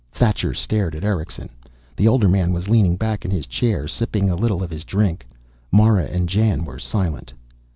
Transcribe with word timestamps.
Thacher 0.11 0.51
stared 0.55 0.95
at 0.95 1.03
Erickson. 1.03 1.51
The 1.95 2.07
older 2.07 2.27
man 2.27 2.53
was 2.53 2.67
leaning 2.67 2.95
back 2.97 3.23
in 3.23 3.29
his 3.29 3.45
chair, 3.45 3.87
sipping 3.87 4.31
a 4.31 4.35
little 4.35 4.63
of 4.63 4.71
his 4.71 4.83
drink. 4.83 5.27
Mara 5.71 6.05
and 6.05 6.27
Jan 6.27 6.65
were 6.65 6.79
silent. 6.79 7.33